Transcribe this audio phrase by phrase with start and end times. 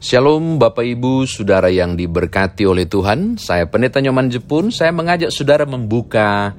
[0.00, 3.36] Shalom Bapak Ibu, Saudara yang diberkati oleh Tuhan.
[3.36, 6.56] Saya Pendeta Nyoman Jepun, saya mengajak Saudara membuka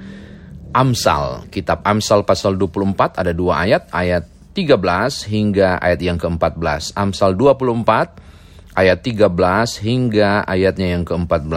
[0.70, 1.50] Amsal.
[1.50, 6.94] Kitab Amsal pasal 24 ada dua ayat, ayat 13 hingga ayat yang ke-14.
[6.94, 9.34] Amsal 24 ayat 13
[9.90, 11.50] hingga ayatnya yang ke-14.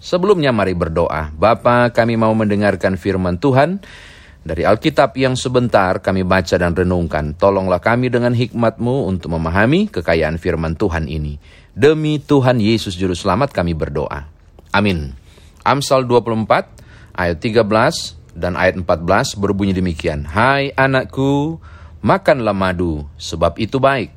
[0.00, 1.28] Sebelumnya mari berdoa.
[1.36, 3.84] Bapa, kami mau mendengarkan firman Tuhan.
[4.42, 10.34] Dari Alkitab yang sebentar kami baca dan renungkan, tolonglah kami dengan hikmat-Mu untuk memahami kekayaan
[10.34, 11.38] firman Tuhan ini.
[11.70, 14.26] Demi Tuhan Yesus Juru Selamat kami berdoa.
[14.74, 15.14] Amin.
[15.62, 16.42] Amsal 24
[17.14, 20.26] ayat 13 dan ayat 14 berbunyi demikian.
[20.26, 21.62] Hai anakku,
[22.02, 24.10] makanlah madu, sebab itu baik.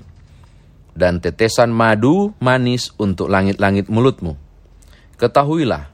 [0.97, 4.33] Dan tetesan madu manis untuk langit-langit mulutmu.
[5.21, 5.93] Ketahuilah,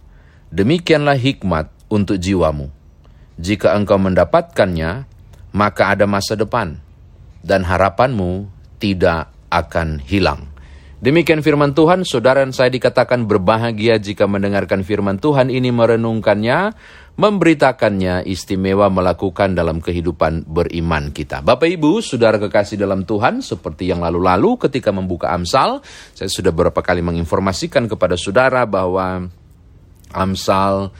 [0.55, 2.80] demikianlah hikmat untuk jiwamu
[3.39, 5.05] jika engkau mendapatkannya,
[5.51, 6.79] maka ada masa depan,
[7.43, 8.47] dan harapanmu
[8.79, 10.51] tidak akan hilang.
[11.01, 16.77] Demikian firman Tuhan, saudara dan saya dikatakan berbahagia jika mendengarkan firman Tuhan ini merenungkannya,
[17.17, 21.41] memberitakannya istimewa melakukan dalam kehidupan beriman kita.
[21.41, 25.81] Bapak Ibu, saudara kekasih dalam Tuhan, seperti yang lalu-lalu ketika membuka Amsal,
[26.13, 29.25] saya sudah beberapa kali menginformasikan kepada saudara bahwa
[30.13, 30.93] Amsal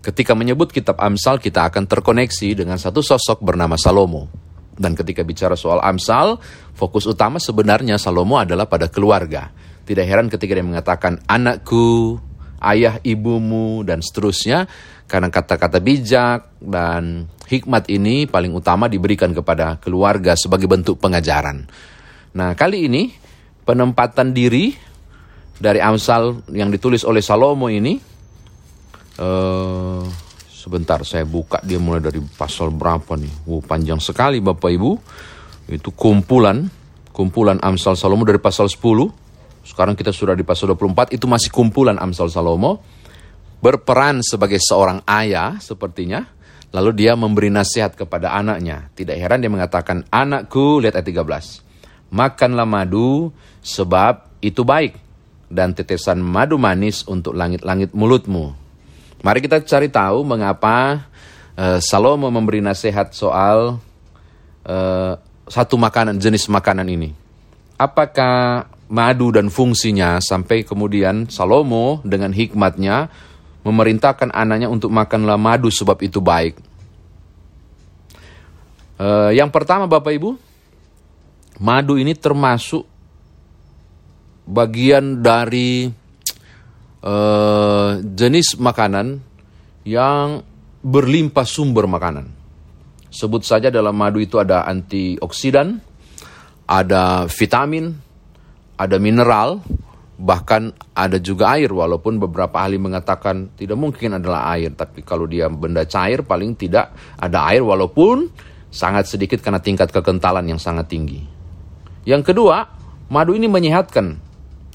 [0.00, 4.32] Ketika menyebut kitab Amsal, kita akan terkoneksi dengan satu sosok bernama Salomo.
[4.72, 6.40] Dan ketika bicara soal Amsal,
[6.72, 9.52] fokus utama sebenarnya Salomo adalah pada keluarga.
[9.84, 12.16] Tidak heran ketika dia mengatakan anakku,
[12.64, 14.64] ayah ibumu, dan seterusnya.
[15.04, 21.68] Karena kata-kata bijak dan hikmat ini paling utama diberikan kepada keluarga sebagai bentuk pengajaran.
[22.40, 23.12] Nah kali ini
[23.68, 24.72] penempatan diri
[25.60, 28.09] dari Amsal yang ditulis oleh Salomo ini
[29.20, 30.00] Uh,
[30.48, 33.44] sebentar saya buka dia mulai dari pasal berapa nih.
[33.44, 34.90] Wow, panjang sekali Bapak Ibu.
[35.68, 36.80] Itu kumpulan
[37.12, 38.80] kumpulan Amsal Salomo dari pasal 10.
[39.60, 42.80] Sekarang kita sudah di pasal 24 itu masih kumpulan Amsal Salomo
[43.60, 46.24] berperan sebagai seorang ayah sepertinya.
[46.70, 48.88] Lalu dia memberi nasihat kepada anaknya.
[48.94, 51.60] Tidak heran dia mengatakan, "Anakku, lihat ayat 13.
[52.14, 54.94] Makanlah madu sebab itu baik
[55.50, 58.69] dan tetesan madu manis untuk langit-langit mulutmu."
[59.20, 61.04] Mari kita cari tahu mengapa
[61.52, 63.76] uh, Salomo memberi nasihat soal
[64.64, 65.12] uh,
[65.44, 67.12] satu makanan, jenis makanan ini.
[67.76, 73.12] Apakah madu dan fungsinya sampai kemudian Salomo dengan hikmatnya
[73.60, 76.56] memerintahkan anaknya untuk makanlah madu sebab itu baik.
[79.00, 80.36] Uh, yang pertama Bapak Ibu,
[81.60, 82.88] madu ini termasuk
[84.48, 85.99] bagian dari
[87.04, 89.20] uh, jenis makanan
[89.84, 90.44] yang
[90.80, 92.32] berlimpah sumber makanan.
[93.10, 95.82] Sebut saja dalam madu itu ada antioksidan,
[96.70, 97.90] ada vitamin,
[98.78, 99.58] ada mineral,
[100.20, 105.48] bahkan ada juga air walaupun beberapa ahli mengatakan tidak mungkin adalah air tapi kalau dia
[105.48, 108.28] benda cair paling tidak ada air walaupun
[108.68, 111.24] sangat sedikit karena tingkat kekentalan yang sangat tinggi.
[112.06, 112.68] Yang kedua,
[113.10, 114.30] madu ini menyehatkan.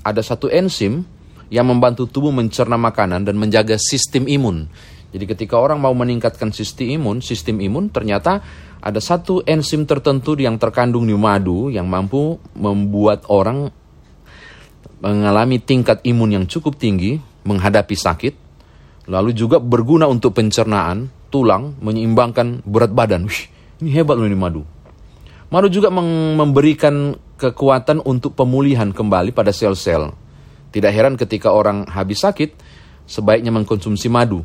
[0.05, 1.01] Ada satu enzim
[1.53, 4.65] yang membantu tubuh mencerna makanan dan menjaga sistem imun.
[5.15, 8.43] Jadi ketika orang mau meningkatkan sistem imun, sistem imun ternyata
[8.83, 13.71] ada satu enzim tertentu yang terkandung di madu yang mampu membuat orang
[14.99, 18.33] mengalami tingkat imun yang cukup tinggi menghadapi sakit,
[19.07, 23.29] lalu juga berguna untuk pencernaan, tulang, menyeimbangkan berat badan.
[23.29, 23.47] Wih,
[23.85, 24.67] ini hebat loh ini madu.
[25.47, 30.24] Madu juga memberikan kekuatan untuk pemulihan kembali pada sel-sel
[30.75, 32.51] tidak heran ketika orang habis sakit,
[33.07, 34.43] sebaiknya mengkonsumsi madu.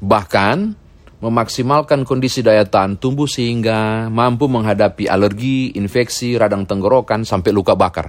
[0.00, 0.72] Bahkan,
[1.20, 8.08] memaksimalkan kondisi daya tahan tubuh sehingga mampu menghadapi alergi, infeksi, radang tenggorokan, sampai luka bakar.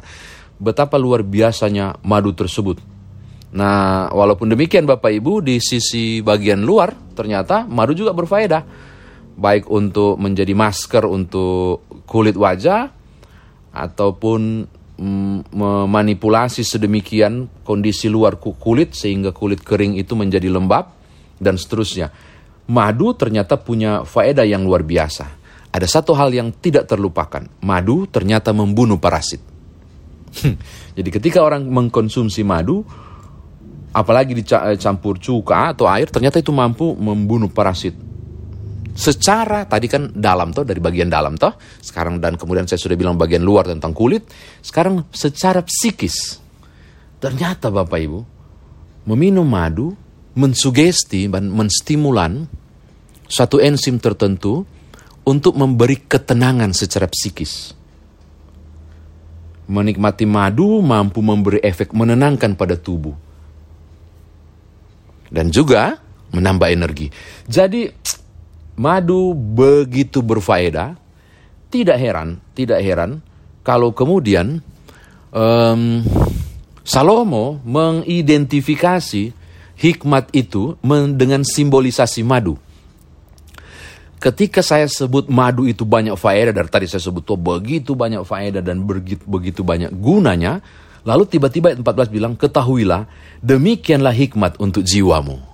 [0.56, 2.80] Betapa luar biasanya madu tersebut.
[3.52, 8.64] Nah, walaupun demikian Bapak Ibu, di sisi bagian luar ternyata madu juga berfaedah.
[9.36, 12.92] Baik untuk menjadi masker untuk kulit wajah,
[13.74, 14.66] ataupun
[15.00, 20.92] memanipulasi sedemikian kondisi luar kulit sehingga kulit kering itu menjadi lembab
[21.40, 22.12] dan seterusnya.
[22.70, 25.26] Madu ternyata punya faedah yang luar biasa.
[25.72, 27.48] Ada satu hal yang tidak terlupakan.
[27.64, 29.42] Madu ternyata membunuh parasit.
[30.98, 32.86] Jadi ketika orang mengkonsumsi madu,
[33.96, 38.09] apalagi dicampur cuka atau air, ternyata itu mampu membunuh parasit
[38.96, 43.16] secara tadi kan dalam toh dari bagian dalam toh sekarang dan kemudian saya sudah bilang
[43.16, 44.26] bagian luar tentang kulit
[44.62, 46.42] sekarang secara psikis
[47.22, 48.20] ternyata Bapak Ibu
[49.08, 49.94] meminum madu
[50.36, 52.46] mensugesti dan menstimulan
[53.30, 54.66] satu enzim tertentu
[55.26, 57.80] untuk memberi ketenangan secara psikis
[59.70, 63.14] Menikmati madu mampu memberi efek menenangkan pada tubuh.
[65.30, 65.94] Dan juga
[66.34, 67.14] menambah energi.
[67.46, 67.86] Jadi
[68.80, 70.96] madu begitu berfaedah.
[71.70, 73.22] Tidak heran, tidak heran
[73.62, 74.64] kalau kemudian
[75.30, 76.02] um,
[76.82, 79.30] Salomo mengidentifikasi
[79.78, 80.74] hikmat itu
[81.14, 82.58] dengan simbolisasi madu.
[84.18, 88.60] Ketika saya sebut madu itu banyak faedah, dari tadi saya sebut tuh begitu banyak faedah
[88.60, 90.60] dan begitu, begitu banyak gunanya,
[91.08, 93.08] lalu tiba-tiba 14 bilang, ketahuilah
[93.40, 95.49] demikianlah hikmat untuk jiwamu.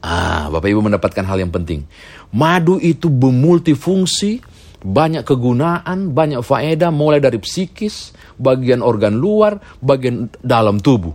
[0.00, 1.84] Ah, Bapak Ibu mendapatkan hal yang penting.
[2.32, 4.40] Madu itu bermultifungsi,
[4.80, 11.12] banyak kegunaan, banyak faedah mulai dari psikis, bagian organ luar, bagian dalam tubuh.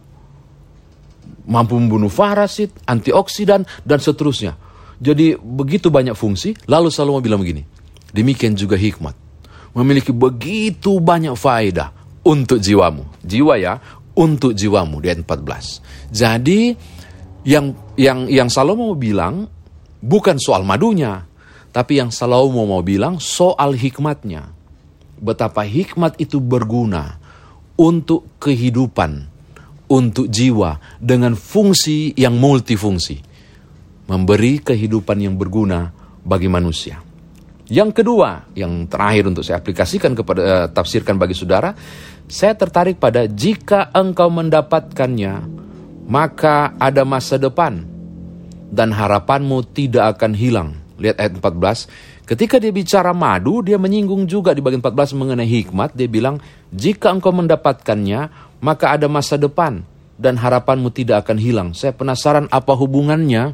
[1.50, 4.58] Mampu membunuh parasit, antioksidan, dan seterusnya.
[5.02, 7.66] Jadi begitu banyak fungsi, lalu Salomo bilang begini,
[8.14, 9.18] demikian juga hikmat.
[9.76, 11.92] Memiliki begitu banyak faedah
[12.24, 13.04] untuk jiwamu.
[13.22, 13.82] Jiwa ya,
[14.16, 15.84] untuk jiwamu di ayat 14.
[16.16, 16.74] Jadi
[17.46, 19.48] yang yang yang Salomo bilang
[20.00, 21.28] bukan soal madunya,
[21.72, 24.52] tapi yang Salomo mau bilang soal hikmatnya.
[25.16, 27.18] Betapa hikmat itu berguna
[27.80, 29.26] untuk kehidupan,
[29.88, 33.36] untuk jiwa dengan fungsi yang multifungsi
[34.06, 35.90] memberi kehidupan yang berguna
[36.22, 37.02] bagi manusia.
[37.66, 41.74] Yang kedua, yang terakhir untuk saya aplikasikan kepada uh, tafsirkan bagi saudara,
[42.30, 45.55] saya tertarik pada jika engkau mendapatkannya,
[46.06, 47.86] maka ada masa depan
[48.70, 50.70] dan harapanmu tidak akan hilang.
[50.96, 52.26] Lihat ayat 14.
[52.26, 55.94] Ketika dia bicara madu, dia menyinggung juga di bagian 14 mengenai hikmat.
[55.94, 56.42] Dia bilang,
[56.74, 58.32] jika engkau mendapatkannya,
[58.64, 59.86] maka ada masa depan
[60.16, 61.70] dan harapanmu tidak akan hilang.
[61.76, 63.54] Saya penasaran apa hubungannya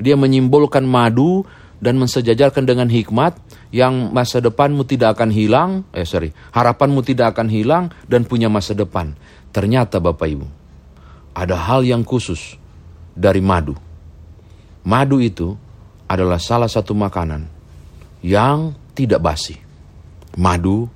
[0.00, 1.44] dia menyimbolkan madu
[1.78, 3.38] dan mensejajarkan dengan hikmat
[3.70, 8.74] yang masa depanmu tidak akan hilang, eh sorry, harapanmu tidak akan hilang dan punya masa
[8.74, 9.14] depan.
[9.54, 10.46] Ternyata Bapak Ibu,
[11.38, 12.58] ada hal yang khusus
[13.14, 13.78] dari madu.
[14.82, 15.54] Madu itu
[16.10, 17.46] adalah salah satu makanan
[18.26, 19.54] yang tidak basi.
[20.34, 20.90] Madu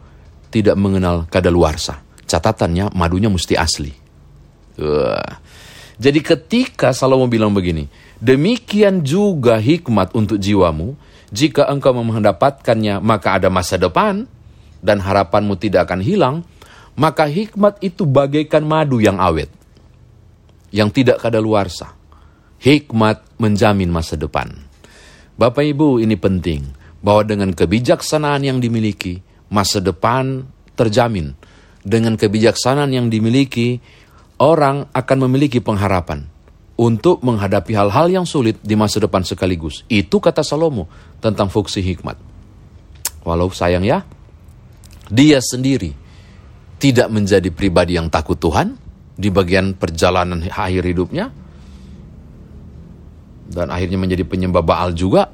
[0.51, 2.03] tidak mengenal kadaluarsa.
[2.27, 3.93] Catatannya madunya mesti asli.
[4.83, 5.23] Uh.
[6.03, 7.87] Jadi ketika Salomo bilang begini,
[8.23, 10.95] Demikian juga hikmat untuk jiwamu.
[11.35, 14.31] Jika engkau mendapatkannya, maka ada masa depan
[14.79, 16.37] dan harapanmu tidak akan hilang.
[16.95, 19.51] Maka hikmat itu bagaikan madu yang awet,
[20.73, 21.93] yang tidak kadaluarsa.
[22.59, 24.51] Hikmat menjamin masa depan.
[25.37, 26.73] Bapak Ibu, ini penting
[27.03, 29.21] bahwa dengan kebijaksanaan yang dimiliki,
[29.53, 31.37] masa depan terjamin.
[31.83, 33.83] Dengan kebijaksanaan yang dimiliki,
[34.39, 36.31] orang akan memiliki pengharapan
[36.79, 39.83] untuk menghadapi hal-hal yang sulit di masa depan sekaligus.
[39.91, 40.87] Itu kata Salomo
[41.19, 42.17] tentang fungsi hikmat.
[43.27, 44.07] Walau sayang ya,
[45.11, 45.95] dia sendiri
[46.79, 48.75] tidak menjadi pribadi yang takut Tuhan
[49.13, 51.27] di bagian perjalanan akhir hidupnya.
[53.53, 55.29] Dan akhirnya menjadi penyembah Baal juga,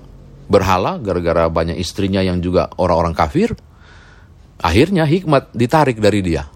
[0.50, 3.54] berhala gara-gara banyak istrinya yang juga orang-orang kafir.
[4.58, 6.50] Akhirnya hikmat ditarik dari dia.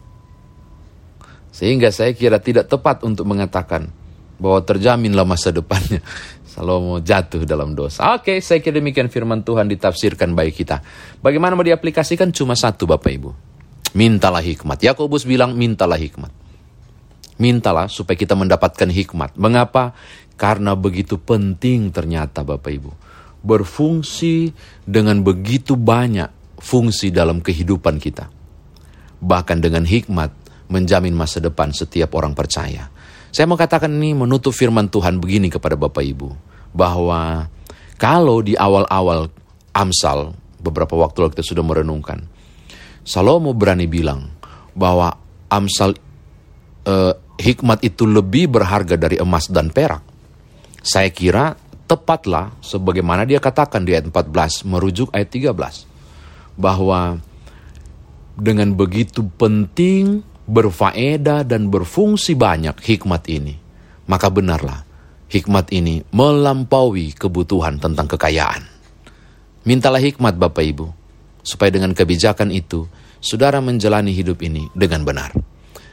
[1.55, 3.87] Sehingga saya kira tidak tepat untuk mengatakan
[4.43, 6.03] bahwa terjaminlah masa depannya.
[6.53, 8.19] Salomo jatuh dalam dosa.
[8.19, 10.83] Oke, saya kira demikian firman Tuhan ditafsirkan baik kita.
[11.23, 12.35] Bagaimana mau diaplikasikan?
[12.35, 13.31] Cuma satu Bapak Ibu.
[13.97, 14.83] Mintalah hikmat.
[14.83, 16.42] Yakobus bilang mintalah hikmat.
[17.43, 19.35] Mintalah supaya kita mendapatkan hikmat.
[19.35, 19.99] Mengapa?
[20.39, 22.91] Karena begitu penting ternyata Bapak Ibu.
[23.43, 24.55] Berfungsi
[24.87, 26.31] dengan begitu banyak
[26.63, 28.31] fungsi dalam kehidupan kita.
[29.19, 30.31] Bahkan dengan hikmat
[30.71, 32.87] menjamin masa depan setiap orang percaya.
[33.35, 36.29] Saya mau katakan ini menutup firman Tuhan begini kepada Bapak Ibu.
[36.71, 37.51] Bahwa
[37.99, 39.27] kalau di awal-awal
[39.75, 42.23] Amsal, beberapa waktu lalu kita sudah merenungkan.
[43.03, 44.31] Salomo berani bilang
[44.79, 45.11] bahwa
[45.51, 45.99] Amsal
[46.87, 50.03] eh, hikmat itu lebih berharga dari emas dan perak.
[50.83, 51.55] Saya kira
[51.87, 55.87] tepatlah sebagaimana dia katakan di ayat 14 merujuk ayat 13
[56.57, 57.21] bahwa
[58.39, 63.55] dengan begitu penting berfaedah dan berfungsi banyak hikmat ini,
[64.09, 64.83] maka benarlah
[65.31, 68.69] hikmat ini melampaui kebutuhan tentang kekayaan.
[69.63, 70.87] Mintalah hikmat Bapak Ibu,
[71.47, 72.91] supaya dengan kebijakan itu,
[73.23, 75.31] saudara menjalani hidup ini dengan benar.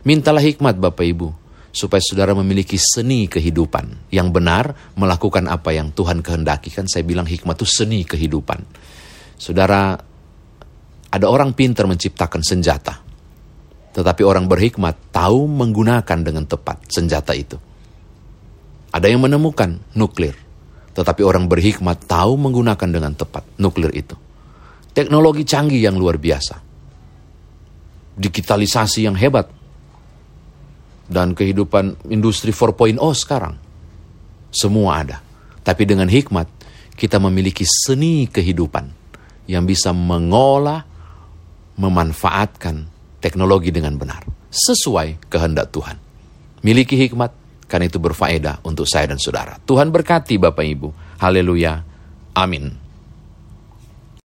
[0.08, 1.28] Mintalah hikmat Bapak Ibu,
[1.70, 6.74] supaya saudara memiliki seni kehidupan yang benar melakukan apa yang Tuhan kehendaki.
[6.74, 8.60] Kan saya bilang hikmat itu seni kehidupan.
[9.40, 9.96] Saudara,
[11.10, 13.02] ada orang pintar menciptakan senjata.
[13.90, 17.58] Tetapi orang berhikmat tahu menggunakan dengan tepat senjata itu.
[18.90, 20.34] Ada yang menemukan nuklir,
[20.94, 24.18] tetapi orang berhikmat tahu menggunakan dengan tepat nuklir itu.
[24.90, 26.58] Teknologi canggih yang luar biasa.
[28.18, 29.59] Digitalisasi yang hebat
[31.10, 33.58] dan kehidupan industri 4.0 sekarang.
[34.54, 35.18] Semua ada.
[35.66, 36.48] Tapi dengan hikmat,
[36.94, 38.86] kita memiliki seni kehidupan
[39.50, 40.86] yang bisa mengolah,
[41.76, 42.86] memanfaatkan
[43.18, 44.22] teknologi dengan benar.
[44.50, 45.98] Sesuai kehendak Tuhan.
[46.62, 47.34] Miliki hikmat,
[47.70, 49.58] karena itu berfaedah untuk saya dan saudara.
[49.62, 50.90] Tuhan berkati Bapak Ibu.
[51.22, 51.82] Haleluya.
[52.34, 52.89] Amin.